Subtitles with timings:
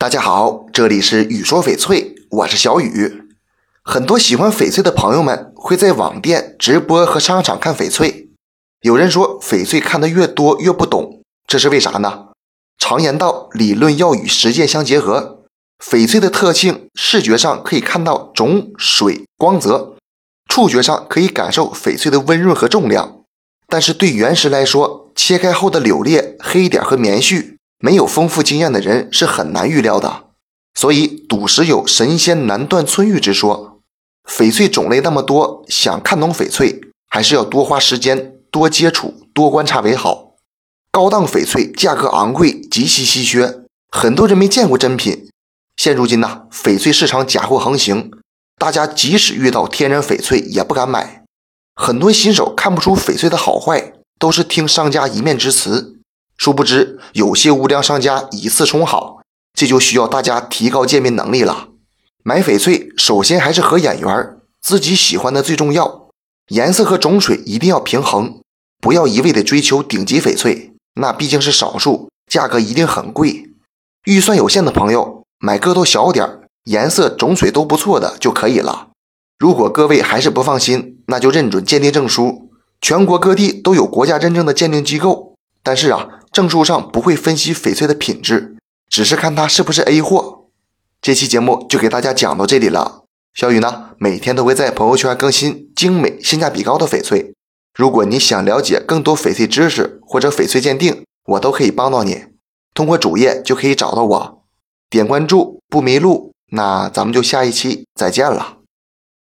[0.00, 3.28] 大家好，这里是雨说翡翠，我是小雨。
[3.82, 8.30] 很多喜欢翡翠的朋友们会在网店直播和商场看翡翠。
[8.80, 12.28] 有人说翡翠看得越多越不懂，这是为啥呢？
[12.78, 15.42] 常言道，理论要与实践相结合。
[15.84, 19.98] 翡翠的特性，视觉上可以看到种、水、光泽；
[20.48, 23.20] 触觉上可以感受翡翠的温润和重量。
[23.68, 27.58] 但是对原石来说，切开后的柳裂、黑点和棉絮。
[27.82, 30.24] 没有丰富经验的人是很难预料的，
[30.74, 33.80] 所以赌石有神仙难断寸玉之说。
[34.28, 40.34] 翡翠种类那么多，想看懂翡翠，还是要多花时间、多接触、多观察为好。
[40.92, 45.30] 高档翡翠价格昂贵，极其稀缺，很多人没见过真品。
[45.76, 48.10] 现如今呢，翡翠市场假货横行，
[48.58, 51.24] 大家即使遇到天然翡翠也不敢买。
[51.74, 55.99] 很多新手看不出翡翠的好坏，都是听商家一面之词。
[56.40, 59.20] 殊不知，有些无良商家以次充好，
[59.52, 61.68] 这就需要大家提高鉴别能力了。
[62.22, 66.08] 买翡翠，首先还是合眼缘，自己喜欢的最重要。
[66.48, 68.40] 颜色和种水一定要平衡，
[68.80, 73.50] 不要一味的追求顶级翡翠，那毕竟是少数，价格一定很贵。
[74.06, 76.26] 预算有限的朋友，买个头小点
[76.64, 78.88] 颜色种水都不错的就可以了。
[79.38, 85.34] 如果各位还是不放心，那就认准鉴定证书，全国各地都有国家认证的鉴定机构。
[85.62, 86.08] 但是啊。
[86.32, 88.56] 证书上不会分析翡翠的品质，
[88.88, 90.46] 只是看它是不是 A 货。
[91.02, 93.04] 这期节目就给大家讲到这里了。
[93.34, 97.34] 小雨呢，每天都会在朋友圈更新精美、性价比高的翡翠。
[97.74, 102.26] 如果你想了解更多翡翠知识或者翡翠鉴定，我都可以帮到你。
[102.74, 104.44] 通过主页就可以找到我，
[104.88, 106.32] 点关注不迷路。
[106.52, 108.59] 那咱们就下一期再见了。